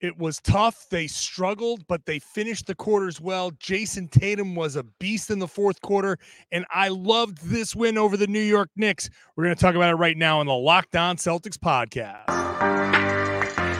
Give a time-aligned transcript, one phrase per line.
[0.00, 0.86] It was tough.
[0.90, 3.50] They struggled, but they finished the quarters well.
[3.52, 6.18] Jayson Tatum was a beast in the fourth quarter,
[6.52, 9.08] and I loved this win over the New York Knicks.
[9.36, 12.26] We're going to talk about it right now on the Locked On Celtics podcast.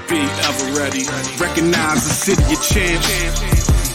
[0.08, 1.04] Be ever ready.
[1.38, 3.45] Recognize the city of champs.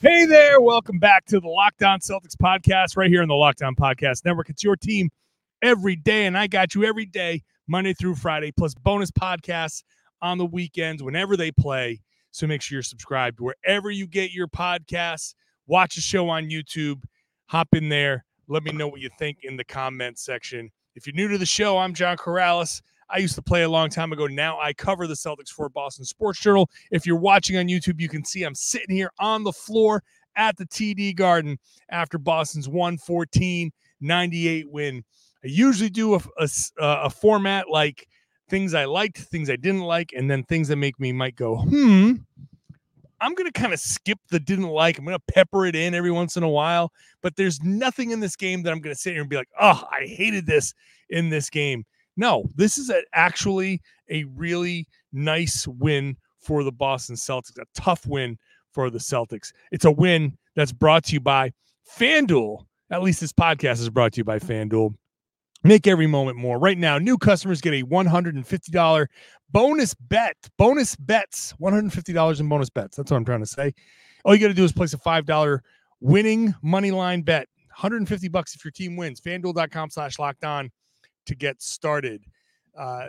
[0.00, 3.62] Hey there, welcome back to the Locked On Celtics podcast right here on the Locked
[3.62, 4.48] On Podcast Network.
[4.48, 5.10] It's your team
[5.60, 9.82] every day, and I got you every day, Monday through Friday, plus bonus podcasts
[10.22, 12.00] on the weekends whenever they play.
[12.30, 15.34] So make sure you're subscribed wherever you get your podcasts.
[15.66, 17.02] Watch the show on YouTube.
[17.46, 18.24] Hop in there.
[18.46, 20.70] Let me know what you think in the comment section.
[20.94, 22.82] If you're new to the show, I'm John Karalis.
[23.10, 24.26] I used to play a long time ago.
[24.26, 26.70] Now I cover the Celtics for Boston Sports Journal.
[26.90, 30.02] If you're watching on YouTube, you can see I'm sitting here on the floor
[30.36, 31.58] at the TD Garden
[31.90, 35.04] after Boston's 114 98 win.
[35.44, 38.08] I usually do a, a, a, format like
[38.48, 41.56] things I liked, things I didn't like, and then things that make me might go,
[41.56, 42.14] hmm.
[43.20, 44.96] I'm going to kind of skip the didn't like.
[44.96, 48.20] I'm going to pepper it in every once in a while, but there's nothing in
[48.20, 50.72] this game that I'm going to sit here and be like, oh, I hated this
[51.10, 51.84] in this game.
[52.18, 53.80] No, this is a, actually
[54.10, 58.36] a really nice win for the Boston Celtics, a tough win
[58.72, 59.52] for the Celtics.
[59.70, 61.52] It's a win that's brought to you by
[61.96, 62.66] FanDuel.
[62.90, 64.94] At least this podcast is brought to you by FanDuel.
[65.62, 66.58] Make every moment more.
[66.58, 69.06] Right now, new customers get a $150
[69.52, 70.36] bonus bet.
[70.56, 72.96] Bonus bets, $150 in bonus bets.
[72.96, 73.72] That's what I'm trying to say.
[74.24, 75.60] All you got to do is place a $5
[76.00, 77.48] winning money line bet.
[77.68, 79.20] 150 bucks if your team wins.
[79.20, 80.70] FanDuel.com slash locked on
[81.28, 82.24] to get started.
[82.76, 83.06] Uh,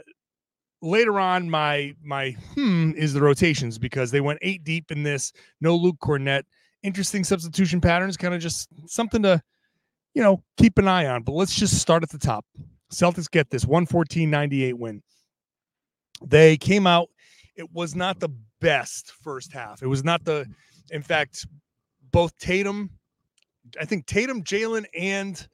[0.81, 5.34] later on, my my hmm is the rotations because they went eight deep in this.
[5.62, 6.44] No Luke Kornet.
[6.81, 9.41] Interesting substitution patterns, kind of just something to
[10.13, 11.24] you know keep an eye on.
[11.24, 12.46] But let's just start at the top.
[12.91, 15.03] Celtics get this 114-98 win.
[16.25, 17.09] They came out.
[17.56, 18.29] It was not the
[18.62, 19.84] best first half.
[19.84, 20.47] It was not the,
[20.91, 21.46] in fact,
[22.12, 22.90] both Tatum,
[23.79, 25.47] I think Tatum, Jaylen, and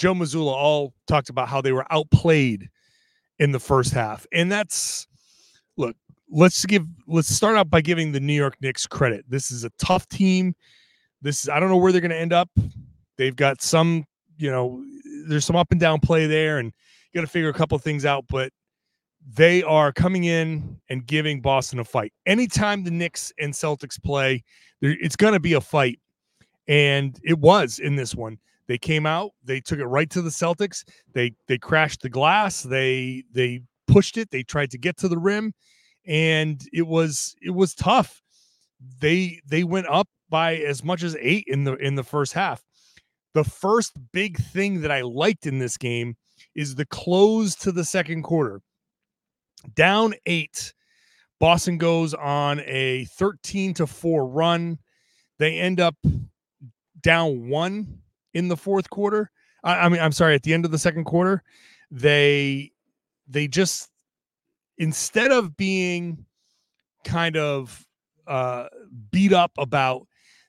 [0.00, 2.70] Joe Mazzulla all talked about how they were outplayed
[3.38, 4.26] in the first half.
[4.32, 5.06] And that's
[5.76, 5.94] look,
[6.30, 9.26] let's give let's start out by giving the New York Knicks credit.
[9.28, 10.56] This is a tough team.
[11.20, 12.48] This is I don't know where they're going to end up.
[13.18, 14.06] They've got some,
[14.38, 14.82] you know,
[15.28, 16.72] there's some up and down play there and
[17.12, 18.54] you got to figure a couple things out, but
[19.34, 22.14] they are coming in and giving Boston a fight.
[22.24, 24.44] Anytime the Knicks and Celtics play,
[24.80, 26.00] it's going to be a fight.
[26.68, 28.38] And it was in this one.
[28.70, 30.84] They came out, they took it right to the Celtics.
[31.12, 32.62] They they crashed the glass.
[32.62, 34.30] They they pushed it.
[34.30, 35.54] They tried to get to the rim,
[36.06, 38.22] and it was it was tough.
[39.00, 42.62] They they went up by as much as eight in the in the first half.
[43.34, 46.16] The first big thing that I liked in this game
[46.54, 48.60] is the close to the second quarter.
[49.74, 50.74] Down eight,
[51.40, 54.78] Boston goes on a 13 to 4 run.
[55.40, 55.96] They end up
[57.02, 58.00] down one
[58.34, 59.30] in the fourth quarter.
[59.64, 61.42] I, I mean, I'm sorry, at the end of the second quarter,
[61.90, 62.72] they
[63.28, 63.90] they just
[64.78, 66.24] instead of being
[67.04, 67.86] kind of
[68.26, 68.66] uh,
[69.10, 70.06] beat up about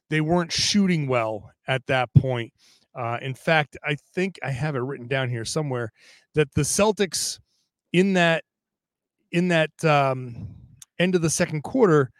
[0.09, 2.53] they weren't shooting well at that point.
[2.93, 5.91] Uh, in fact, I think I have it written down here somewhere
[6.35, 7.39] that the Celtics
[7.93, 8.43] in that
[9.31, 10.47] in that um,
[10.99, 12.11] end of the second quarter,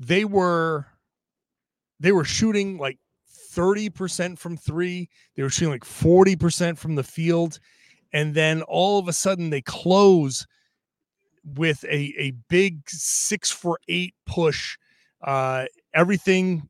[0.00, 0.86] they were
[2.00, 2.98] they were shooting like
[3.54, 5.08] 30% from three.
[5.36, 7.58] They were shooting like 40% from the field.
[8.12, 10.46] And then all of a sudden they close
[11.44, 14.76] with a, a big six for eight push.
[15.22, 16.68] Uh, everything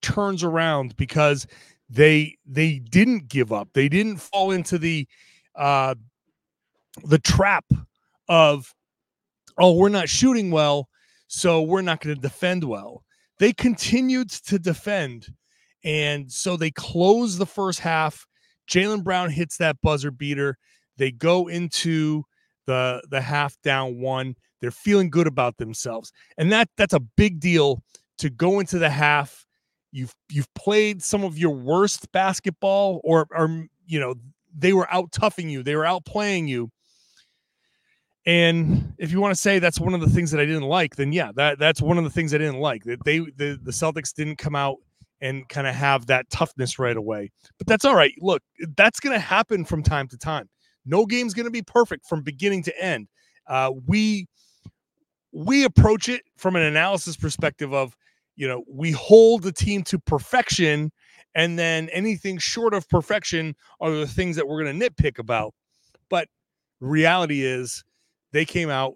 [0.00, 1.46] turns around because
[1.88, 3.68] they they didn't give up.
[3.74, 5.06] They didn't fall into the
[5.54, 5.94] uh
[7.04, 7.64] the trap
[8.28, 8.74] of
[9.58, 10.88] oh, we're not shooting well,
[11.26, 13.04] so we're not going to defend well.
[13.38, 15.28] They continued to defend
[15.84, 18.26] and so they close the first half.
[18.70, 20.56] Jaylen Brown hits that buzzer beater.
[20.96, 22.24] They go into
[22.66, 24.36] the the half down one.
[24.60, 26.12] They're feeling good about themselves.
[26.38, 27.82] And that that's a big deal
[28.18, 29.44] to go into the half.
[29.90, 34.14] You've you've played some of your worst basketball or or you know,
[34.56, 36.70] they were out toughing you, they were out playing you.
[38.24, 40.94] And if you want to say that's one of the things that I didn't like,
[40.94, 42.84] then yeah, that that's one of the things I didn't like.
[42.84, 44.78] That they the, the Celtics didn't come out
[45.22, 47.30] and kind of have that toughness right away.
[47.56, 48.12] But that's all right.
[48.18, 48.42] Look,
[48.76, 50.50] that's going to happen from time to time.
[50.84, 53.08] No game's going to be perfect from beginning to end.
[53.46, 54.26] Uh, we
[55.32, 57.96] we approach it from an analysis perspective of,
[58.36, 60.92] you know, we hold the team to perfection,
[61.34, 65.54] and then anything short of perfection are the things that we're going to nitpick about.
[66.10, 66.28] But
[66.80, 67.84] reality is
[68.32, 68.94] they came out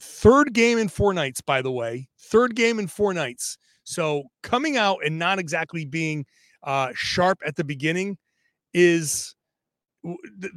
[0.00, 3.56] third game in four nights, by the way, third game in four nights.
[3.88, 6.26] So coming out and not exactly being
[6.62, 8.18] uh, sharp at the beginning
[8.74, 9.34] is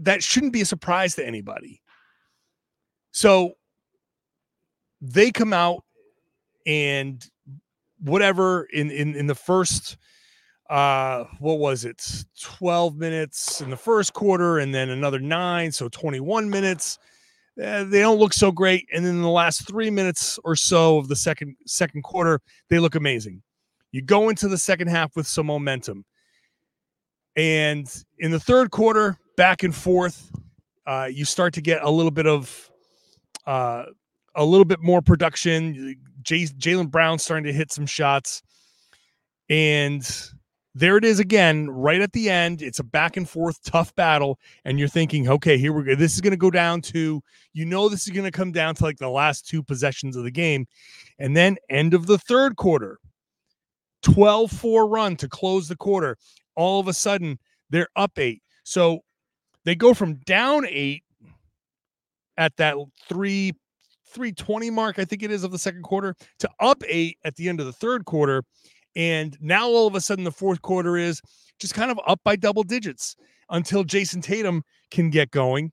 [0.02, 1.82] that shouldn't be a surprise to anybody.
[3.12, 3.54] So
[5.00, 5.86] they come out
[6.68, 7.26] and
[8.00, 9.98] whatever in in in the first
[10.70, 15.90] uh what was it 12 minutes in the first quarter and then another 9 so
[15.90, 17.00] 21 minutes
[17.60, 18.88] eh, they don't look so great.
[18.94, 22.80] And then in the last 3 minutes or so of the second second quarter they
[22.80, 23.42] look amazing.
[23.92, 26.06] You go into the second half with some momentum.
[27.36, 30.32] And in the third quarter back and forth
[30.86, 32.70] uh you start to get a little bit of
[33.46, 33.86] uh
[34.36, 35.96] a little bit more production.
[36.24, 38.44] Jaylen Brown starting to hit some shots.
[39.50, 40.10] And
[40.74, 42.62] there it is again, right at the end.
[42.62, 44.40] It's a back and forth, tough battle.
[44.64, 45.96] And you're thinking, okay, here we go.
[45.96, 47.22] This is going to go down to,
[47.54, 50.24] you know, this is going to come down to like the last two possessions of
[50.24, 50.66] the game.
[51.20, 53.00] And then, end of the third quarter,
[54.04, 56.18] 12 4 run to close the quarter.
[56.56, 57.38] All of a sudden,
[57.70, 58.42] they're up eight.
[58.64, 59.02] So
[59.66, 61.04] they go from down eight
[62.38, 62.76] at that
[63.10, 63.54] three
[64.12, 67.50] 320 mark, I think it is, of the second quarter to up eight at the
[67.50, 68.44] end of the third quarter.
[68.96, 71.22] And now all of a sudden, the fourth quarter is
[71.60, 73.16] just kind of up by double digits
[73.50, 75.72] until Jayson Tatum can get going.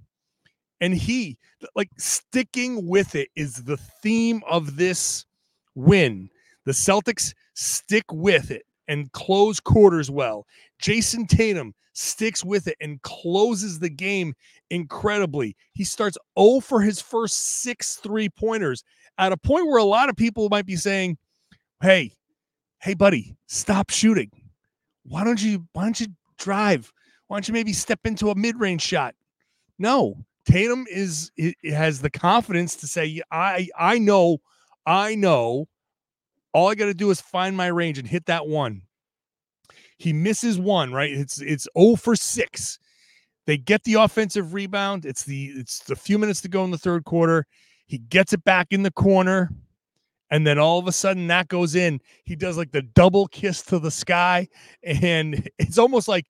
[0.80, 1.38] And he,
[1.74, 5.26] like, sticking with it is the theme of this
[5.74, 6.30] win.
[6.66, 10.46] The Celtics stick with it and close quarters well.
[10.80, 14.34] Jayson Tatum sticks with it and closes the game
[14.70, 15.56] incredibly.
[15.72, 18.84] He starts 0 for his first six three pointers
[19.18, 21.18] at a point where a lot of people might be saying,
[21.82, 22.12] Hey,
[22.80, 24.30] hey buddy stop shooting.
[25.04, 26.08] Why don't you why don't you
[26.38, 26.92] drive?
[27.26, 29.14] Why don't you maybe step into a mid-range shot?
[29.78, 34.38] No tatum is it, has the confidence to say i i know
[34.86, 35.68] i know.
[36.54, 38.82] All i got to do is find my range and hit that one.
[39.98, 41.12] He misses one right?
[41.12, 42.78] It's it's 0 for 6
[43.48, 45.06] they get the offensive rebound.
[45.06, 47.46] It's the it's a few minutes to go in the third quarter.
[47.86, 49.50] He gets it back in the corner
[50.30, 52.00] and then all of a sudden that goes in.
[52.24, 54.48] He does like the double kiss to the sky
[54.82, 56.26] and it's almost like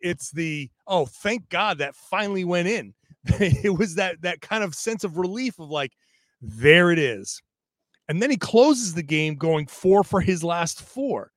[0.00, 2.94] it's the oh thank god that finally went in.
[3.40, 5.92] It was that that kind of sense of relief of like
[6.40, 7.42] there it is.
[8.08, 11.32] And then he closes the game going four for his last four.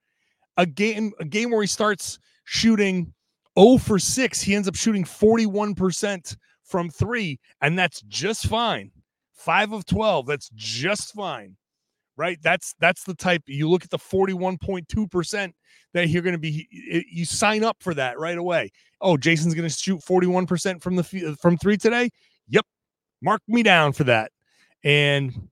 [0.57, 3.13] A game a game where he starts shooting
[3.59, 8.91] 0 for 6 he ends up shooting 41% from 3 and that's just fine.
[9.33, 11.57] 5 of 12 that's just fine
[12.17, 12.37] right?
[12.41, 15.53] That's that's the type you look at the 41.2%
[15.93, 18.71] that you're going to be you sign up for that right away.
[19.01, 22.09] Oh, Jayson's going to shoot 41% from the uh, from 3 today?
[22.49, 22.65] Yep.
[23.21, 24.31] Mark me down for that.
[24.83, 25.49] And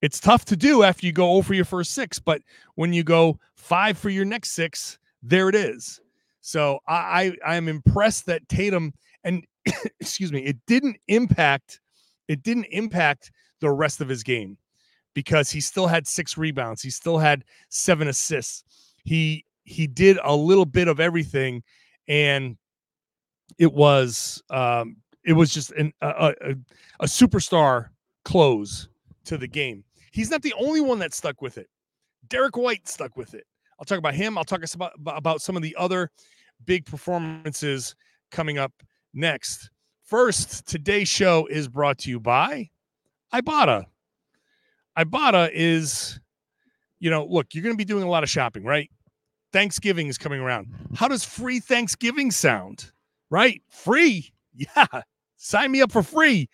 [0.00, 2.40] it's tough to do after you go oh over your first 6, but
[2.74, 6.00] when you go 5 for your next 6, there it is.
[6.40, 9.44] So I I am impressed that Tatum and
[10.00, 11.80] excuse me, it didn't impact
[12.28, 13.30] it didn't impact
[13.60, 14.56] the rest of his game
[15.14, 16.82] because he still had six rebounds.
[16.82, 18.64] He still had seven assists.
[19.04, 21.62] He he did a little bit of everything,
[22.08, 22.56] and
[23.58, 26.54] it was um, it was just an, a, a,
[27.00, 27.88] a superstar
[28.24, 28.88] close
[29.24, 29.84] to the game.
[30.12, 31.68] He's not the only one that stuck with it.
[32.28, 33.46] Derrick White stuck with it.
[33.78, 34.36] I'll talk about him.
[34.36, 36.10] I'll talk about, about some of the other
[36.66, 37.94] big performances
[38.30, 38.72] coming up
[39.14, 39.70] next.
[40.04, 42.70] First, today's show is brought to you by
[43.32, 43.84] Ibotta.
[45.00, 46.20] Ibotta is,
[46.98, 48.90] you know, look, you're going to be doing a lot of shopping, right?
[49.52, 50.68] Thanksgiving is coming around.
[50.94, 52.92] How does free Thanksgiving sound?
[53.30, 53.62] Right?
[53.68, 54.32] Free.
[54.52, 54.84] Yeah.
[55.36, 56.48] Sign me up for free.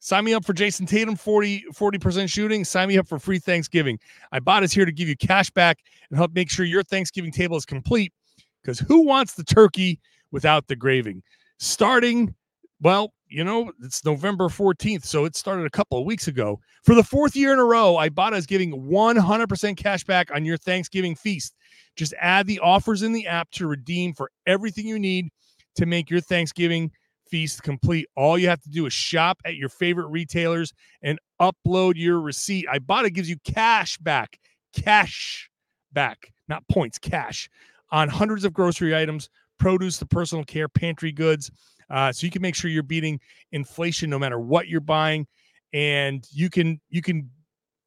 [0.00, 2.64] Sign me up for Jayson Tatum 40 40% shooting.
[2.64, 3.98] Sign me up for free Thanksgiving.
[4.34, 5.78] Ibotta is here to give you cash back
[6.10, 8.12] and help make sure your Thanksgiving table is complete.
[8.60, 10.00] Because who wants the turkey
[10.32, 11.22] without the graving?
[11.60, 12.34] Starting,
[12.82, 16.60] well, you know, it's November 14th, so it started a couple of weeks ago.
[16.84, 20.56] For the fourth year in a row, Ibotta is giving 100% cash back on your
[20.56, 21.54] Thanksgiving feast.
[21.96, 25.28] Just add the offers in the app to redeem for everything you need
[25.76, 26.90] to make your Thanksgiving
[27.30, 28.06] feast complete.
[28.16, 30.72] All you have to do is shop at your favorite retailers
[31.02, 32.66] and upload your receipt.
[32.66, 34.40] Ibotta gives you cash back,
[34.74, 35.48] cash
[35.92, 37.48] back, not points, cash
[37.92, 41.50] on hundreds of grocery items, produce the personal care, pantry goods.
[41.90, 43.20] Uh, so you can make sure you're beating
[43.52, 45.26] inflation no matter what you're buying,
[45.72, 47.30] and you can you can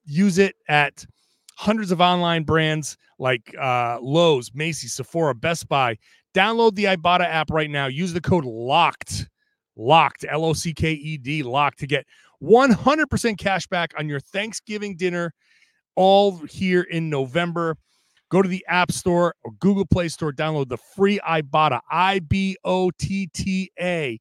[0.05, 1.05] use it at
[1.55, 5.97] hundreds of online brands like uh, Lowe's, Macy's, Sephora, Best Buy.
[6.33, 7.85] Download the Ibotta app right now.
[7.85, 9.27] Use the code LOCKED,
[9.77, 12.05] LOCKED, L O C K E D, LOCKED to get
[12.41, 15.33] 100% cash back on your Thanksgiving dinner
[15.95, 17.77] all here in November.
[18.33, 22.57] Go to the App Store or Google Play Store, download the free Ibotta, I B
[22.63, 24.19] O T T A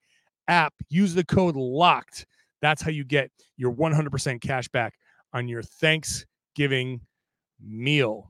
[0.49, 0.75] app.
[0.91, 2.27] Use the code LOCKED.
[2.61, 4.93] That's how you get your 100% cash back
[5.33, 7.01] on your Thanksgiving
[7.59, 8.29] meal.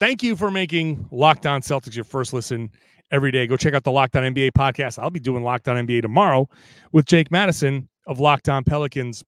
[0.00, 2.70] Thank you for making Locked On Celtics your first listen
[3.10, 3.46] every day.
[3.46, 4.98] Go check out the Locked On NBA podcast.
[4.98, 6.48] I'll be doing Locked On NBA tomorrow
[6.90, 9.22] with Jake Madison of Locked On Pelicans.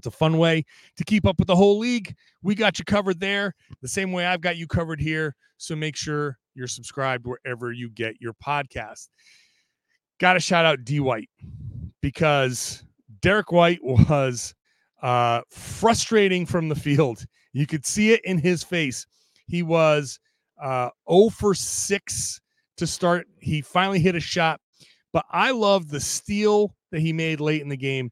[0.00, 0.64] It's a fun way
[0.96, 2.14] to keep up with the whole league.
[2.42, 5.36] We got you covered there, the same way I've got you covered here.
[5.58, 9.08] So make sure you're subscribed wherever you get your podcast.
[10.18, 11.28] Got to shout out D White
[12.00, 12.82] because
[13.20, 14.54] Derrick White was
[15.02, 17.26] uh, frustrating from the field.
[17.52, 19.06] You could see it in his face.
[19.48, 20.18] He was
[20.62, 22.40] uh, 0 for 6
[22.78, 23.26] to start.
[23.38, 24.62] He finally hit a shot,
[25.12, 28.10] but I love the steal that he made late in the game.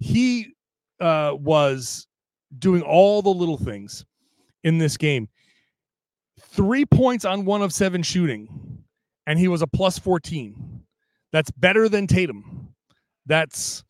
[0.00, 0.52] He
[1.00, 2.06] uh, was
[2.58, 4.04] doing all the little things
[4.64, 5.28] in this game.
[6.40, 8.84] Three points on one of seven shooting,
[9.26, 10.82] and he was a plus 14.
[11.32, 12.74] That's better than Tatum.
[13.26, 13.84] That's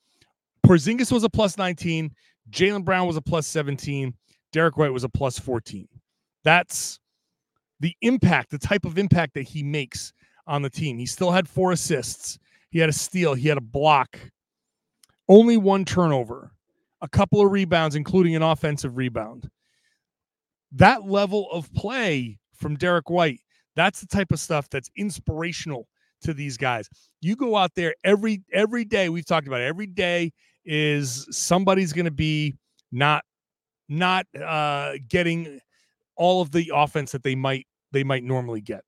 [0.67, 2.11] Porzingis was a plus 19.
[2.51, 4.15] Jaylen Brown was a plus 17.
[4.53, 5.89] Derrick White was a plus 14.
[6.45, 6.99] That's
[7.81, 10.13] the impact, the type of impact that he makes
[10.47, 10.99] on the team.
[10.99, 12.39] He still had four assists.
[12.71, 13.35] He had a steal.
[13.35, 14.19] He had a block.
[15.29, 16.53] Only one turnover,
[17.03, 19.51] a couple of rebounds, including an offensive rebound.
[20.73, 23.41] That level of play from Derrick White,
[23.75, 25.89] that's the type of stuff that's inspirational
[26.23, 26.89] to these guys.
[27.21, 29.09] You go out there every every day.
[29.09, 30.33] We've talked about it, every day
[30.65, 32.57] is somebody's going to be
[32.93, 33.25] not
[33.89, 35.61] not uh, getting
[36.17, 38.85] all of the offense that they might they might normally get.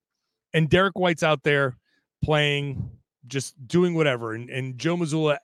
[0.54, 1.76] And Derrick White's out there
[2.22, 2.90] playing,
[3.26, 4.34] just doing whatever.
[4.34, 5.38] And, and Joe Mazzulla,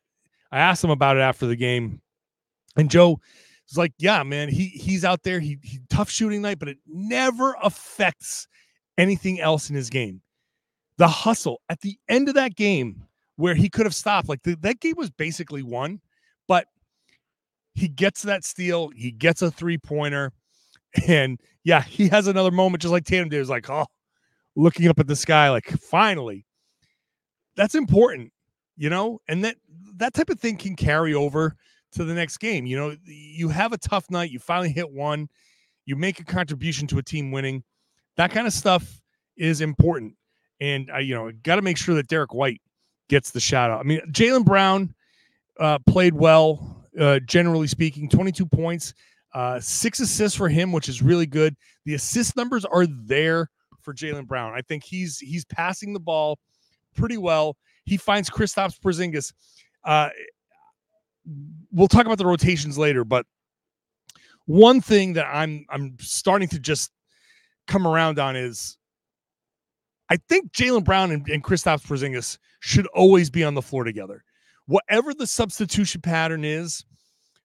[0.52, 2.00] I asked him about it after the game,
[2.78, 3.20] and Joe
[3.68, 5.40] was like, "Yeah, man, he he's out there.
[5.40, 8.49] He, he tough shooting night, but it never affects
[8.97, 10.23] anything else in his game.
[10.97, 13.04] The hustle at the end of that game."
[13.37, 16.00] Where he could have stopped, like the, that game was basically won,
[16.49, 16.66] but
[17.76, 20.32] he gets that steal, he gets a three pointer,
[21.06, 23.38] and yeah, he has another moment just like Tatum did.
[23.38, 23.87] Was like, oh,
[24.56, 26.47] looking up at the sky, like finally.
[27.54, 28.32] That's important,
[28.76, 29.54] you know, and that
[29.99, 31.54] that type of thing can carry over
[31.92, 32.66] to the next game.
[32.66, 35.28] You know, you have a tough night, you finally hit one,
[35.87, 37.64] you make a contribution to a team winning.
[38.16, 39.00] That kind of stuff
[39.37, 40.14] is important,
[40.61, 42.61] and I, you know, got to make sure that Derrick White
[43.09, 43.80] gets the shout out.
[43.80, 44.95] I mean, Jaylen Brown
[45.59, 48.92] uh, played well, uh, generally speaking, 22 points,
[49.35, 51.57] uh, six assists for him, which is really good.
[51.85, 54.52] The assist numbers are there for Jaylen Brown.
[54.52, 56.38] I think he's he's passing the ball
[56.95, 57.57] pretty well.
[57.85, 59.33] He finds Kristaps Porzingis.
[61.72, 63.26] We'll talk about the rotations later, but
[64.46, 66.90] one thing that I'm I'm starting to just
[67.66, 68.78] come around on is
[70.10, 74.25] I think Jaylen Brown and, and Kristaps Porzingis should always be on the floor together.
[74.66, 76.84] Whatever the substitution pattern is,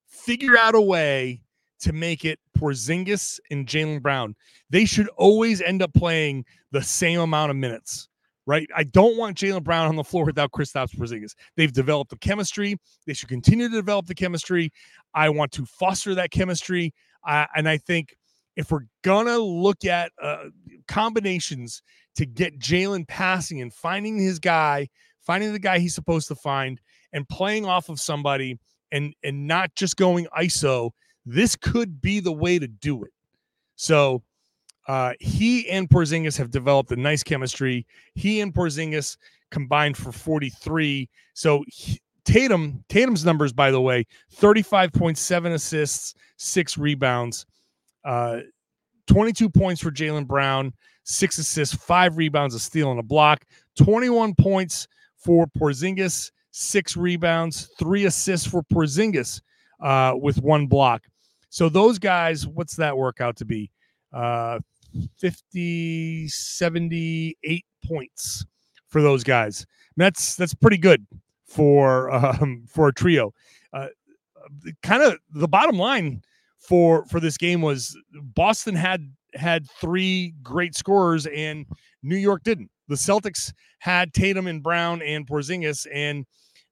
[0.08, 1.42] figure out a way
[1.82, 4.36] to make it Porzingis and Jaylen Brown.
[4.70, 8.08] They should always end up playing the same amount of minutes,
[8.46, 8.68] right?
[8.76, 11.34] I don't want Jaylen Brown on the floor without Kristaps Porzingis.
[11.56, 12.78] They've developed the chemistry.
[13.06, 14.72] They should continue to develop the chemistry.
[15.14, 16.94] I want to foster that chemistry,
[17.28, 18.16] uh, and I think
[18.56, 20.46] if we're gonna look at uh,
[20.88, 21.82] combinations
[22.16, 24.88] to get Jaylen passing and finding his guy,
[25.22, 26.80] finding the guy he's supposed to find,
[27.14, 28.60] and playing off of somebody,
[28.92, 30.92] and and not just going ISO
[31.26, 33.12] this could be the way to do it.
[33.76, 34.24] So
[34.88, 37.86] uh, he and Porzingis have developed a nice chemistry.
[38.16, 39.18] He and Porzingis
[39.52, 41.10] combined for 43.
[41.34, 47.46] So he, Tatum, Tatum's numbers, by the way, 35.7 assists, six rebounds,
[48.06, 48.40] uh,
[49.08, 50.74] 22 points for Jaylen Brown,
[51.04, 53.46] six assists, five rebounds, a steal, and a block.
[53.78, 54.88] 21 points
[55.18, 59.42] for Porzingis, six rebounds, three assists for Porzingis
[59.82, 61.04] uh, with one block.
[61.50, 63.70] So those guys, what's that work out to be?
[64.12, 64.60] Uh,
[65.20, 68.46] 50, 78 points
[68.88, 69.66] for those guys
[69.98, 71.06] That's that's pretty good
[71.46, 73.34] for um, for a trio.
[73.72, 73.88] Uh,
[74.82, 76.22] kind of the bottom line
[76.60, 81.66] for for this game was Boston had had three great scorers and
[82.04, 82.70] New York didn't.
[82.88, 86.26] The Celtics had Tatum and Brown and Porzingis, and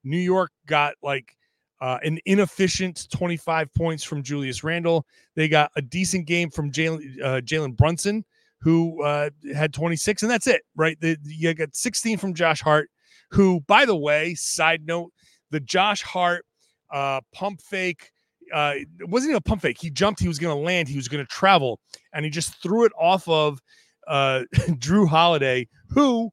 [0.03, 1.35] New York got like
[1.81, 5.05] uh, an inefficient 25 points from Julius Randle.
[5.35, 8.23] They got a decent game from Jalen uh, Brunson,
[8.61, 10.99] who uh, had 26, and that's it, right?
[11.01, 12.89] The, you got 16 from Josh Hart,
[13.31, 15.11] who, by the way, side note,
[15.49, 16.45] the Josh Hart
[16.91, 18.11] uh, pump fake.
[18.53, 19.77] Uh, it wasn't even a pump fake.
[19.79, 20.19] He jumped.
[20.19, 20.87] He was going to land.
[20.87, 21.79] He was going to travel,
[22.13, 23.59] and he just threw it off of
[24.07, 26.29] uh, Jrue Holiday, who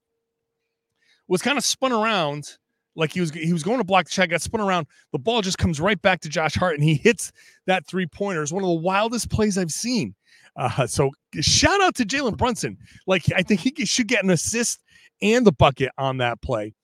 [1.26, 2.58] was kind of spun around
[2.98, 4.88] like he was he was going to block the shot, got spun around.
[5.12, 7.30] The ball just comes right back to Josh Hart, and he hits
[7.66, 8.42] that three pointer.
[8.42, 10.14] It's one of the wildest plays I've seen.
[10.56, 12.76] Uh, so shout out to Jalen Brunson.
[13.06, 14.80] Like I think he should get an assist
[15.22, 16.74] and the bucket on that play.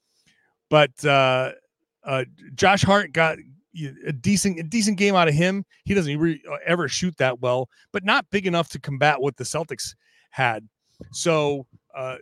[0.71, 1.53] But uh,
[2.05, 3.39] uh, Josh Hart got
[4.07, 5.65] a decent a decent game out of him.
[5.85, 9.37] He doesn't re- uh, ever shoot that well, but not big enough to combat what
[9.37, 9.97] the Celtics
[10.31, 10.69] had.
[11.11, 11.67] So
[11.97, 12.19] uh,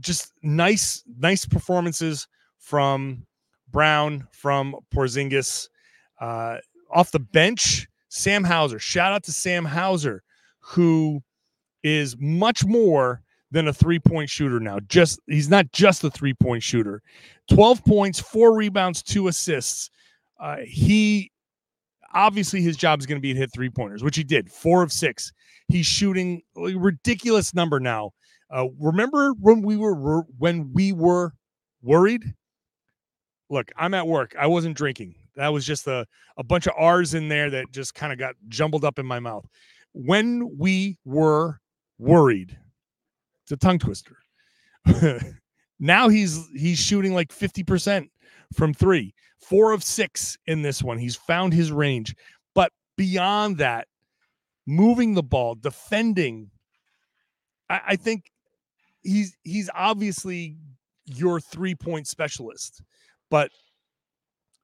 [0.00, 2.28] just nice nice performances
[2.62, 3.26] from
[3.70, 5.68] Brown, from Porzingis.
[6.20, 6.58] Uh,
[6.90, 8.78] off the bench, Sam Hauser.
[8.78, 10.22] Shout out to Sam Hauser,
[10.60, 11.22] who
[11.82, 14.78] is much more than a three point shooter now.
[14.88, 17.02] Just he's not just a three point shooter.
[17.50, 19.90] 12 points, four rebounds, two assists.
[20.40, 21.30] Uh, he
[22.14, 24.82] obviously his job is going to be to hit three pointers, which he did, four
[24.82, 25.32] of six.
[25.68, 28.12] He's shooting a ridiculous number now.
[28.50, 31.32] Uh, remember when we were when we were
[31.82, 32.34] worried
[33.52, 34.34] look, I'm at work.
[34.38, 35.14] I wasn't drinking.
[35.36, 36.06] That was just a,
[36.38, 39.20] a bunch of R's in there that just kind of got jumbled up in my
[39.20, 39.46] mouth.
[39.92, 41.60] When we were
[41.98, 42.58] worried,
[43.44, 44.16] it's a tongue twister.
[45.78, 48.08] now he's he's shooting like 50%
[48.54, 50.96] from three, four of six in this one.
[50.96, 52.16] He's found his range.
[52.54, 53.86] But beyond that,
[54.66, 56.50] moving the ball, defending,
[57.68, 58.32] I, I think
[59.02, 60.56] he's he's obviously
[61.04, 62.82] your three point specialist
[63.32, 63.50] but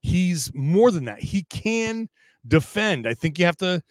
[0.02, 1.20] he's more than that.
[1.20, 2.06] He can
[2.46, 3.06] defend.
[3.06, 3.82] I think you have to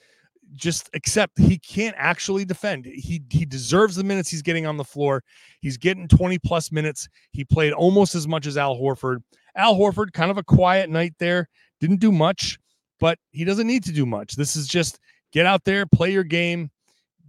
[0.54, 2.86] just accept he can't actually defend.
[2.86, 5.24] He he deserves the minutes he's getting on the floor.
[5.62, 7.10] He's getting 20 plus minutes.
[7.32, 9.24] He played almost as much as Al Horford.
[9.56, 11.50] Al Horford kind of a quiet night there.
[11.82, 12.60] Didn't do much,
[13.00, 14.36] but he doesn't need to do much.
[14.36, 15.00] This is just
[15.34, 16.70] get out there, play your game,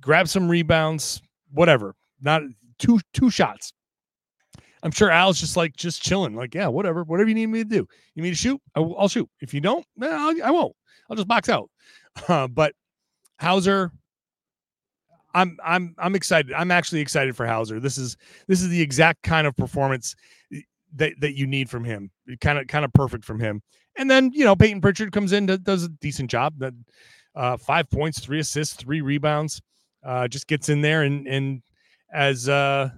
[0.02, 1.94] grab some rebounds, whatever.
[2.20, 2.42] Not
[2.78, 3.72] two two shots.
[4.88, 7.68] I'm sure Al's just like just chilling, like yeah, whatever, whatever you need me to
[7.68, 7.86] do.
[8.14, 9.28] You need to shoot, I, will shoot.
[9.42, 10.74] If you don't, eh, I'll, I won't.
[11.10, 11.70] I'll just box out.
[12.26, 12.74] Uh, but
[13.38, 13.92] Hauser,
[15.34, 16.52] I'm I'm I'm excited.
[16.52, 17.78] I'm actually excited for Hauser.
[17.78, 18.16] This is
[18.48, 20.16] this is the exact kind of performance
[20.52, 20.60] eh,
[20.96, 22.10] that that you need from him.
[22.40, 23.62] Kind of kind of perfect from him.
[23.96, 26.54] And then you know Payton Pritchard comes in, does a decent job.
[26.58, 26.72] That
[27.36, 29.60] uh, five points, three assists, three rebounds.
[30.02, 31.62] Uh, just gets in there and and
[32.12, 32.90] as uh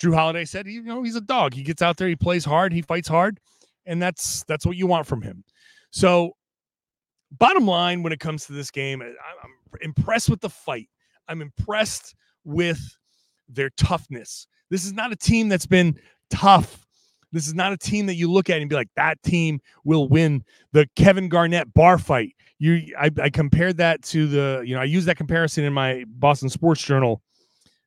[0.00, 1.54] Jrue Holiday said, you know, he's a dog.
[1.54, 3.40] He gets out there, he plays hard, he fights hard,
[3.86, 5.44] and that's that's what you want from him.
[5.90, 6.32] So,
[7.32, 10.88] bottom line, when it comes to this game, I'm impressed with the fight.
[11.28, 12.80] I'm impressed with
[13.48, 14.46] their toughness.
[14.70, 15.98] This is not a team that's been
[16.30, 16.86] tough.
[17.32, 20.08] This is not a team that you look at and be like, that team will
[20.08, 22.34] win the Kevin Garnett bar fight.
[22.58, 26.04] You, I, I compared that to the, you know, I use that comparison in my
[26.08, 27.22] Boston Sports Journal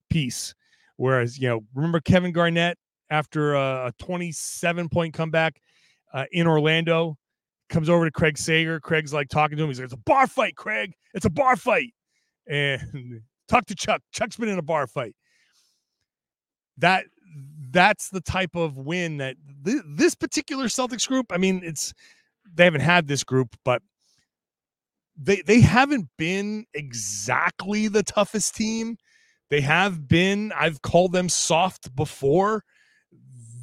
[0.09, 0.53] piece
[1.01, 2.77] Whereas, you know, remember Kevin Garnett
[3.09, 5.59] after a 27 point comeback
[6.13, 7.17] uh, in Orlando
[7.69, 8.79] comes over to Craig Sager.
[8.79, 9.69] Craig's like talking to him.
[9.71, 10.93] He's like, It's a bar fight, Craig.
[11.15, 11.93] It's a bar fight.
[12.47, 14.01] And talk to Chuck.
[14.11, 15.15] Chuck's been in a bar fight.
[16.77, 17.05] That
[17.69, 21.27] that's the type of win that th- this particular Celtics group.
[21.31, 21.93] I mean, it's
[22.51, 23.83] they haven't had this group, but
[25.15, 28.97] they they haven't been exactly the toughest team
[29.51, 32.63] they have been, I've called them soft before.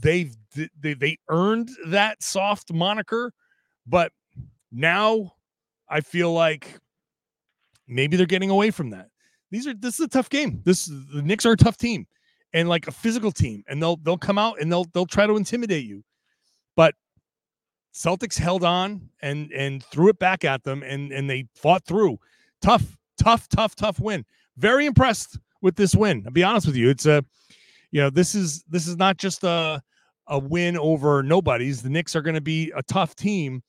[0.00, 3.32] They've they, they earned that soft moniker,
[3.86, 4.12] but
[4.70, 5.32] now
[5.88, 6.78] I feel like
[7.86, 9.08] maybe they're getting away from that.
[9.50, 10.60] These are this is a tough game.
[10.64, 12.06] This the Knicks are a tough team
[12.52, 15.36] and like a physical team, and they'll they'll come out and they'll they'll try to
[15.36, 16.04] intimidate you.
[16.76, 16.94] But
[17.94, 22.18] Celtics held on and and threw it back at them and and they fought through.
[22.60, 24.26] Tough, tough, tough, tough win.
[24.58, 26.22] Very impressed with this win.
[26.26, 26.88] I'll be honest with you.
[26.88, 27.24] It's a,
[27.90, 29.80] you know, this is this is not just a
[30.26, 31.82] a win over nobodies.
[31.82, 33.62] The Knicks are going to be a tough team,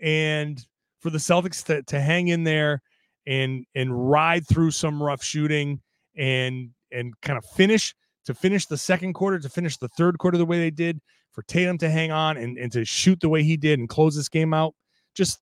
[0.00, 0.64] and
[1.00, 2.82] for the Celtics to to hang in there
[3.26, 5.80] and and ride through some rough shooting
[6.16, 10.38] and and kind of finish to finish the second quarter to finish the third quarter
[10.38, 11.00] the way they did
[11.32, 14.14] for Tatum to hang on and, and to shoot the way he did and close
[14.14, 14.74] this game out,
[15.14, 15.40] just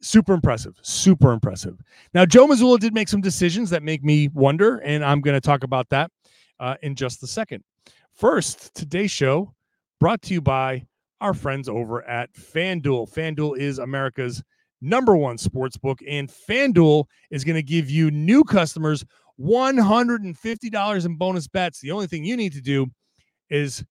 [0.00, 0.74] super impressive.
[0.82, 1.78] Super impressive.
[2.14, 5.40] Now, Joe Mazzulla did make some decisions that make me wonder, and I'm going to
[5.40, 6.10] talk about that
[6.58, 7.64] uh, in just a second.
[8.12, 9.54] First, today's show
[9.98, 10.86] brought to you by
[11.20, 13.12] our friends over at FanDuel.
[13.12, 14.42] FanDuel is America's
[14.80, 19.04] number one sports book, and FanDuel is going to give you new customers
[19.40, 21.80] $150 in bonus bets.
[21.80, 22.86] The only thing you need to do
[23.48, 23.84] is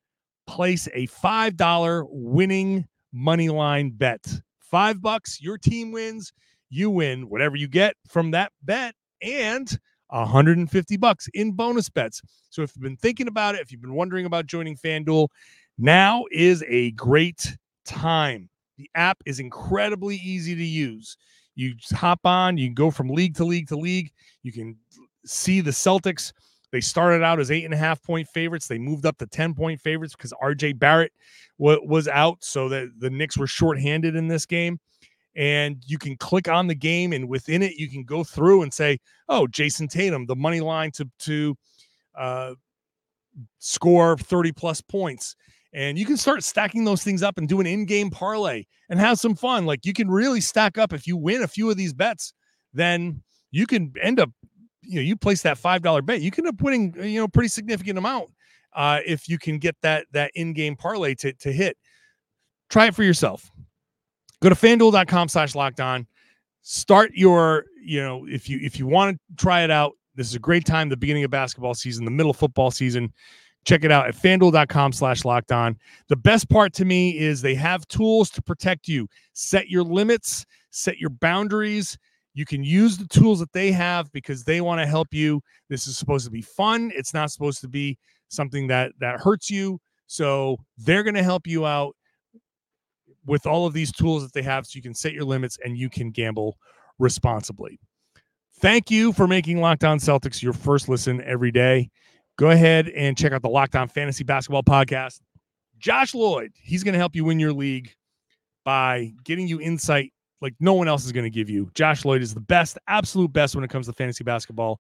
[0.47, 4.21] place a $5 winning money line bet.
[4.69, 6.31] Five bucks, your team wins,
[6.69, 9.79] you win whatever you get from that bet, and
[10.09, 12.21] 150 bucks in bonus bets.
[12.49, 15.27] So if you've been thinking about it, if you've been wondering about joining FanDuel,
[15.77, 18.49] now is a great time.
[18.77, 21.17] The app is incredibly easy to use.
[21.55, 24.11] You hop on, you can go from league to league to league.
[24.43, 24.77] You can
[25.25, 26.31] see the Celtics.
[26.71, 28.67] They started out as eight and a half point favorites.
[28.67, 31.11] They moved up to 10 point favorites because RJ Barrett
[31.59, 32.37] w- was out.
[32.41, 34.79] So that the Knicks were shorthanded in this game.
[35.35, 38.73] And you can click on the game, and within it, you can go through and
[38.73, 41.55] say, Oh, Jayson Tatum, the money line to, to
[42.15, 42.55] uh,
[43.59, 45.35] score 30 plus points.
[45.71, 48.99] And you can start stacking those things up and do an in game parlay and
[48.99, 49.65] have some fun.
[49.65, 52.33] Like you can really stack up if you win a few of these bets,
[52.73, 54.31] then you can end up
[54.89, 57.27] you know you place that five dollar bet, you can end up winning you know
[57.27, 58.29] pretty significant amount
[58.73, 61.77] uh, if you can get that that in game parlay to to hit.
[62.69, 63.49] Try it for yourself.
[64.41, 66.07] Go to fanduel.com slash locked on.
[66.61, 70.35] Start your, you know, if you if you want to try it out, this is
[70.35, 73.13] a great time, the beginning of basketball season, the middle of football season.
[73.65, 75.77] Check it out at fanduel.com slash locked on.
[76.07, 79.07] The best part to me is they have tools to protect you.
[79.33, 81.97] Set your limits, set your boundaries,
[82.39, 85.41] you can use the tools that they have because they want to help you.
[85.67, 86.89] This is supposed to be fun.
[86.95, 87.97] It's not supposed to be
[88.29, 89.81] something that that hurts you.
[90.07, 91.97] So they're going to help you out
[93.25, 95.77] with all of these tools that they have so you can set your limits and
[95.77, 96.57] you can gamble
[96.97, 97.77] responsibly.
[98.61, 101.89] Thank you for making Locked On Celtics your first listen every day.
[102.37, 105.19] Go ahead and check out the Locked On Fantasy Basketball Podcast.
[105.77, 107.93] Josh Lloyd, he's going to help you win your league
[108.63, 111.69] by getting you insight like no one else is going to give you.
[111.73, 114.79] Josh Lloyd is the best, absolute best when it comes to fantasy basketball.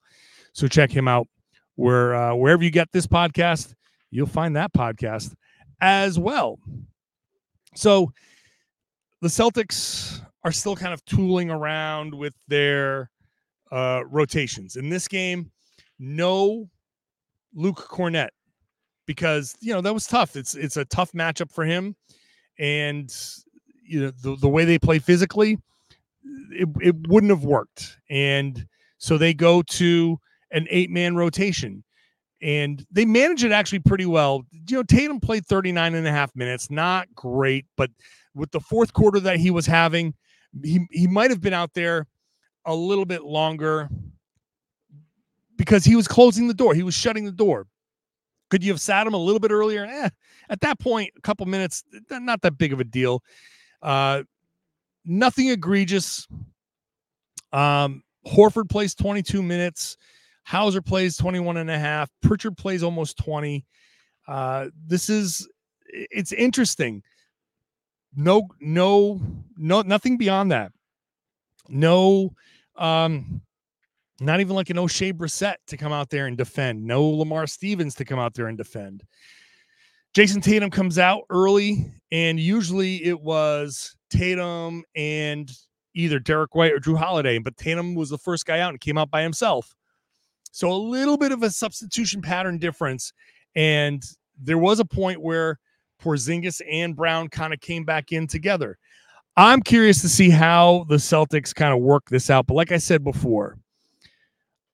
[0.53, 1.27] So check him out
[1.75, 3.73] where uh, wherever you get this podcast,
[4.11, 5.33] you'll find that podcast
[5.81, 6.59] as well.
[7.75, 8.11] So
[9.21, 13.09] the Celtics are still kind of tooling around with their
[13.71, 14.75] uh, rotations.
[14.75, 15.51] In this game,
[15.99, 16.69] no
[17.53, 18.29] Luke Kornet
[19.05, 20.35] because you know that was tough.
[20.35, 21.95] It's it's a tough matchup for him,
[22.59, 23.11] and
[23.89, 25.57] you know the, the way they play physically,
[26.51, 27.97] it, it wouldn't have worked.
[28.09, 28.65] And
[28.97, 30.19] so they go to
[30.51, 31.83] an eight man rotation
[32.41, 34.43] and they manage it actually pretty well.
[34.51, 37.89] You know, Tatum played 39 and a half minutes, not great, but
[38.33, 40.13] with the fourth quarter that he was having,
[40.63, 42.07] he, he might have been out there
[42.65, 43.89] a little bit longer
[45.57, 46.73] because he was closing the door.
[46.73, 47.67] He was shutting the door.
[48.49, 49.85] Could you have sat him a little bit earlier?
[49.85, 50.09] Eh,
[50.49, 53.21] at that point, a couple minutes, not that big of a deal.
[53.81, 54.23] Uh,
[55.05, 56.27] nothing egregious.
[57.51, 59.97] Um, Horford plays 22 minutes.
[60.43, 62.09] Hauser plays 21 and a half.
[62.21, 63.65] Pritchard plays almost 20.
[64.27, 65.47] Uh, this is
[65.91, 67.03] it's interesting.
[68.15, 69.21] No, no,
[69.57, 70.71] no, nothing beyond that.
[71.67, 72.33] No,
[72.75, 73.41] um,
[74.19, 76.83] not even like an Oshae Brissett to come out there and defend.
[76.83, 79.03] No Lamar Stevens to come out there and defend.
[80.15, 85.51] Jayson Tatum comes out early, and usually it was Tatum and
[85.93, 88.97] either Derrick White or Jrue Holiday, but Tatum was the first guy out and came
[88.97, 89.75] out by himself.
[90.51, 93.13] So a little bit of a substitution pattern difference.
[93.55, 94.03] And
[94.41, 95.59] there was a point where
[96.01, 98.77] Porzingis and Brown kind of came back in together.
[99.37, 102.47] I'm curious to see how the Celtics kind of work this out.
[102.47, 103.57] But like I said before,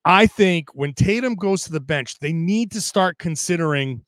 [0.05, 4.04] I think when Tatum goes to the bench, they need to start considering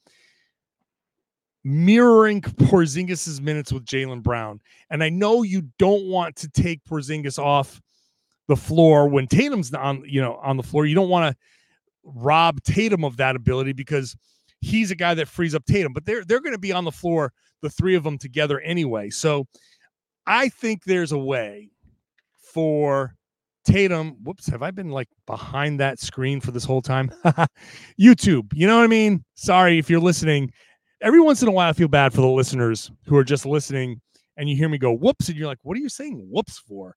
[1.68, 4.62] mirroring Porzingis' minutes with Jaylen Brown.
[4.90, 7.82] And I know you don't want to take Porzingis off
[8.48, 10.86] the floor when Tatum's on, you know, on the floor.
[10.86, 11.38] You don't want to
[12.06, 14.16] rob Tatum of that ability because
[14.62, 15.92] he's a guy that frees up Tatum.
[15.92, 19.10] But they're they're going to be on the floor, the three of them together anyway.
[19.10, 19.46] So
[20.26, 21.70] I think there's a way
[22.54, 23.14] for
[23.66, 24.16] Tatum.
[24.24, 27.12] Whoops, have I been like behind that screen for this whole time?
[28.00, 29.26] YouTube, you know what I mean?
[29.36, 30.54] Sorry if you're listening
[31.02, 34.02] every once in a while I feel bad for the listeners who are just listening
[34.38, 36.96] and you hear me go whoops and you're like, what are you saying whoops for?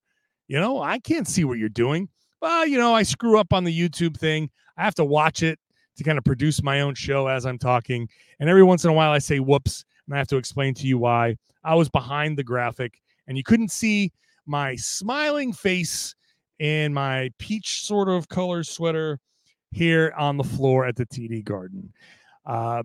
[0.48, 2.08] You know, I can't see what you're doing.
[2.42, 4.50] Well, you know, I screw up on the YouTube thing.
[4.76, 5.58] I have to watch it
[5.96, 8.08] to kind of produce my own show as I'm talking.
[8.38, 9.84] And every once in a while I say whoops.
[10.06, 11.36] and I have to explain to you why.
[11.62, 12.94] I was behind the graphic,
[13.28, 14.12] and you couldn't see
[14.46, 16.14] my smiling face
[16.58, 19.18] and my peach sort of color sweater
[19.72, 21.92] here on the floor at the TD Garden.
[22.46, 22.82] Uh,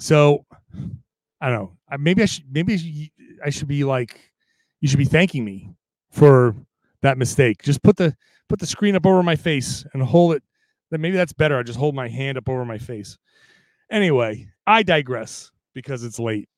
[0.00, 0.44] so
[1.40, 1.98] I don't know.
[1.98, 2.44] Maybe I should.
[2.50, 3.12] Maybe
[3.44, 4.20] I should be like,
[4.80, 5.70] you should be thanking me
[6.10, 6.54] for
[7.02, 7.62] that mistake.
[7.62, 8.14] Just put the
[8.48, 10.42] put the screen up over my face and hold it.
[10.90, 11.58] Then maybe that's better.
[11.58, 13.16] I just hold my hand up over my face.
[13.90, 16.48] Anyway, I digress because it's late.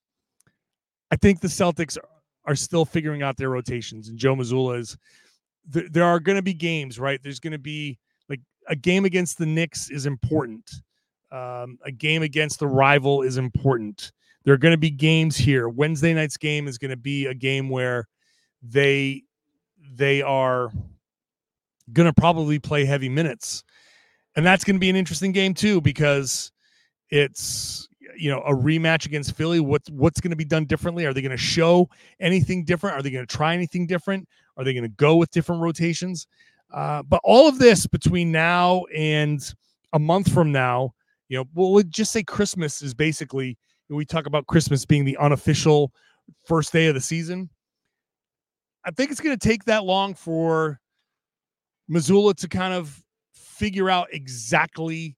[1.11, 1.98] I think the Celtics
[2.46, 4.96] are still figuring out their rotations, and Joe Mazzulla is.
[5.72, 7.20] Th- there are going to be games, right?
[7.22, 10.68] There's going to be like a game against the Knicks is important.
[11.33, 14.12] Um, a game against the rival is important.
[14.45, 15.68] There are going to be games here.
[15.68, 18.07] Wednesday night's game is going to be a game where
[18.62, 19.23] they
[19.95, 20.71] they are
[21.92, 23.64] going to probably play heavy minutes.
[24.37, 26.53] And that's going to be an interesting game too because
[27.11, 29.61] it's you know a rematch against Philly.
[29.61, 31.07] What's what's going to be done differently?
[31.07, 31.88] Are they going to show
[32.21, 32.97] anything different?
[32.97, 34.29] Are they going to try anything different?
[34.57, 36.27] Are they going to go with different rotations?
[36.73, 39.55] Uh, but all of this between now and
[39.92, 40.95] a month from now,
[41.33, 43.57] you know, we'll just say Christmas is basically
[43.88, 45.90] we talk about Christmas being the unofficial
[46.45, 47.49] first day of the season.
[48.85, 50.79] I think it's going to take that long for
[51.90, 55.16] Mazzulla to kind of figure out exactly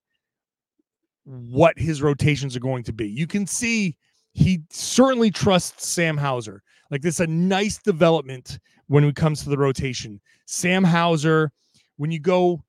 [1.25, 3.09] what his rotations are going to be.
[3.09, 3.97] You can see
[4.35, 6.63] he certainly trusts Sam Hauser.
[6.93, 10.21] Like this, is a nice development when it comes to the rotation.
[10.47, 11.51] Sam Hauser,
[11.97, 12.63] when you go,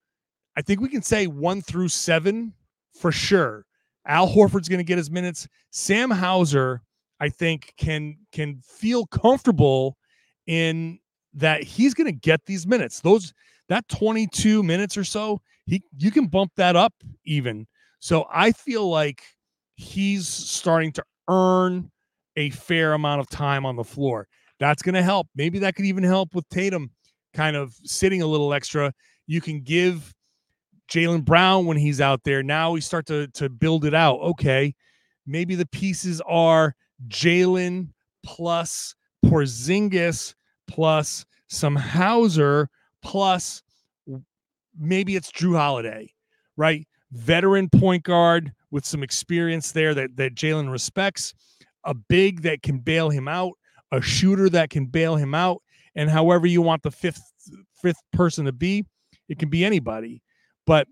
[0.58, 2.52] I think we can say one through seven
[3.00, 3.66] for sure.
[4.08, 5.48] Al Horford's going to get his minutes.
[5.72, 6.82] Sam Hauser,
[7.20, 9.98] I think, can can feel comfortable
[10.48, 11.00] in
[11.34, 13.02] that he's going to get these minutes.
[13.02, 13.34] Those
[13.70, 16.94] that 22 minutes or so, he you can bump that up
[17.26, 17.68] even.
[18.00, 19.24] So I feel like
[19.76, 21.92] he's starting to earn
[22.36, 24.28] a fair amount of time on the floor.
[24.60, 25.28] That's going to help.
[25.36, 26.92] Maybe that could even help with Tatum
[27.34, 28.94] kind of sitting a little extra.
[29.28, 30.14] You can give
[30.89, 32.43] Jaylen Brown when he's out there.
[32.43, 34.19] Now we start to to build it out.
[34.21, 34.76] Okay,
[35.26, 36.76] maybe the pieces are
[37.08, 37.89] Jaylen
[38.24, 38.95] plus
[39.26, 40.36] Porzingis
[40.67, 42.69] plus some Hauser
[43.02, 43.62] plus
[44.78, 46.12] maybe it's Jrue Holiday,
[46.58, 46.88] right?
[47.12, 51.34] Veteran point guard with some experience there that that Jaylen respects,
[51.84, 53.54] a big that can bail him out,
[53.91, 55.62] a shooter that can bail him out,
[55.95, 57.21] and however you want the fifth
[57.82, 58.86] fifth person to be,
[59.30, 60.21] it can be anybody.
[60.65, 60.88] But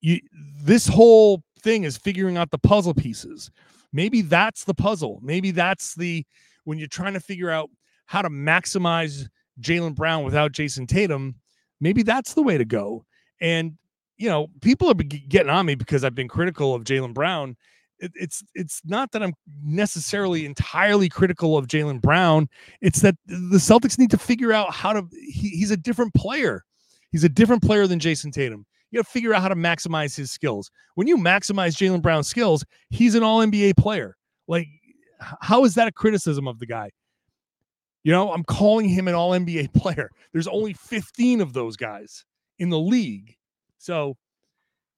[0.00, 0.20] you
[0.62, 3.50] this whole thing is figuring out the puzzle pieces.
[3.92, 5.20] Maybe that's the puzzle.
[5.22, 6.24] Maybe that's the
[6.64, 7.70] when you're trying to figure out
[8.06, 9.28] how to maximize
[9.60, 11.36] Jaylen Brown without Jayson Tatum,
[11.80, 13.04] maybe that's the way to go.
[13.40, 13.76] And
[14.16, 17.56] you know, people are getting on me because I've been critical of Jaylen Brown.
[17.98, 22.48] It, it's it's not that I'm necessarily entirely critical of Jaylen Brown.
[22.80, 25.06] It's that the Celtics need to figure out how to.
[25.12, 26.64] He, he's a different player.
[27.12, 28.66] He's a different player than Jayson Tatum.
[28.90, 30.70] You got to figure out how to maximize his skills.
[30.96, 34.16] When you maximize Jaylen Brown's skills, he's an All NBA player.
[34.48, 34.66] Like,
[35.40, 36.90] how is that a criticism of the guy?
[38.02, 40.10] You know, I'm calling him an All NBA player.
[40.32, 42.24] There's only 15 of those guys
[42.58, 43.36] in the league,
[43.78, 44.16] so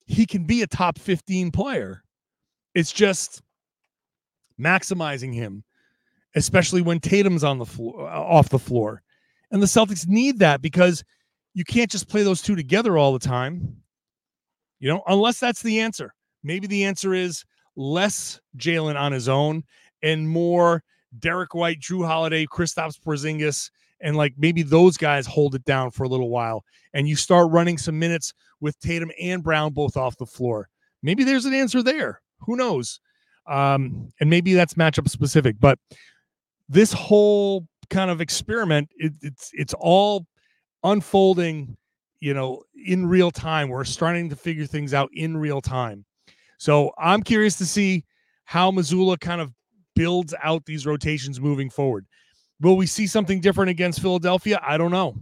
[0.06, 2.02] he can be a top 15 player.
[2.74, 3.42] It's just
[4.60, 5.64] maximizing him,
[6.34, 9.02] especially when Tatum's on the floor, off the floor,
[9.50, 11.04] and the Celtics need that because
[11.54, 13.76] you can't just play those two together all the time.
[14.80, 16.14] You know, unless that's the answer.
[16.42, 17.44] Maybe the answer is
[17.76, 19.64] less Jaylen on his own
[20.02, 20.82] and more
[21.18, 26.04] Derrick White, Jrue Holiday, Kristaps Porzingis, and like maybe those guys hold it down for
[26.04, 30.16] a little while, and you start running some minutes with Tatum and Brown both off
[30.16, 30.68] the floor.
[31.02, 32.20] Maybe there's an answer there.
[32.40, 33.00] Who knows?
[33.46, 35.78] Um, and maybe that's matchup specific, but
[36.68, 40.26] this whole kind of experiment, it, it's it's all
[40.84, 41.76] unfolding,
[42.20, 43.68] you know, in real time.
[43.68, 46.04] We're starting to figure things out in real time.
[46.58, 48.04] So I'm curious to see
[48.44, 49.52] how Mazzulla kind of
[49.96, 52.06] builds out these rotations moving forward.
[52.60, 54.60] Will we see something different against Philadelphia?
[54.62, 55.16] I don't know.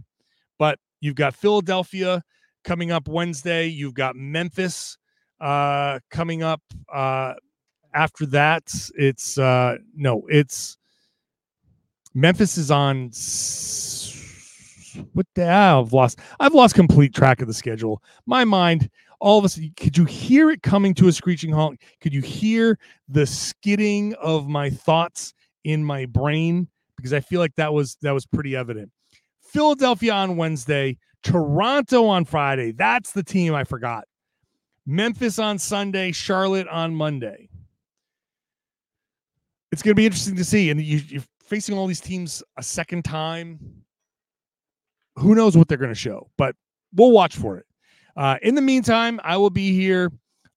[0.59, 2.23] But you've got Philadelphia
[2.63, 3.67] coming up Wednesday.
[3.67, 4.97] You've got Memphis
[5.41, 6.61] uh, coming up
[6.93, 7.33] uh,
[7.93, 8.73] after that.
[8.95, 10.77] It's uh, no, it's
[12.13, 13.09] Memphis is on
[15.13, 15.47] what the?
[15.49, 18.01] Ah, I've lost I've lost complete track of the schedule.
[18.25, 21.75] My mind, all of us, could you hear it coming to a screeching halt?
[22.01, 22.77] Could you hear
[23.07, 26.67] the skidding of my thoughts in my brain?
[26.97, 28.91] Because I feel like that was that was pretty evident.
[29.41, 32.71] Philadelphia on Wednesday, Toronto on Friday.
[32.71, 34.05] That's the team I forgot.
[34.85, 37.49] Memphis on Sunday, Charlotte on Monday.
[39.71, 40.69] it's going to be interesting to see.
[40.69, 43.59] And you, you're facing all these teams a second time.
[45.15, 46.55] Who knows what they're going to show, but
[46.93, 47.65] we'll watch for it.
[48.15, 50.11] Uh, in the meantime, I will be here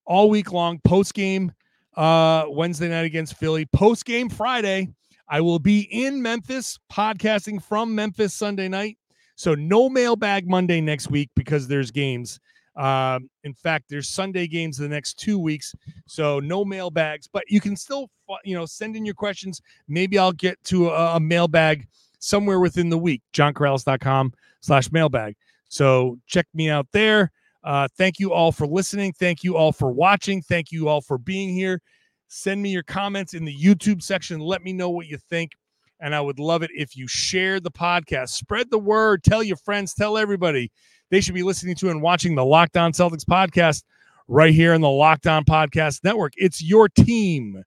[0.04, 1.52] all week long, post game
[1.96, 4.88] uh, Wednesday night against Philly, post game Friday.
[5.28, 8.98] I will be in Memphis, podcasting from Memphis Sunday night.
[9.34, 12.40] So no mailbag Monday next week because there's games.
[12.76, 15.74] Um, in fact, there's Sunday games the next two weeks,
[16.06, 17.26] so no mailbags.
[17.26, 18.10] But you can still,
[18.44, 19.62] you know, send in your questions.
[19.88, 21.86] Maybe I'll get to a, a mailbag
[22.18, 23.22] somewhere within the week.
[23.32, 25.36] JohnKaralis.com slash mailbag.
[25.68, 27.30] So check me out there.
[27.64, 29.12] Uh, thank you all for listening.
[29.12, 30.40] Thank you all for watching.
[30.42, 31.80] Thank you all for being here.
[32.28, 34.40] Send me your comments in the YouTube section.
[34.40, 35.52] Let me know what you think.
[36.00, 39.56] And I would love it if you share the podcast, spread the word, tell your
[39.56, 40.70] friends, tell everybody
[41.10, 43.82] they should be listening to and watching the Locked On Celtics podcast
[44.28, 46.32] right here in the Locked On Podcast Network.
[46.36, 47.62] It's your team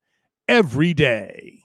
[0.47, 1.58] every day.